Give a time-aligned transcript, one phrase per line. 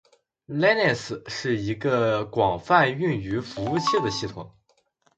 [0.49, 4.51] Linux 是一个广泛用于服务器的系统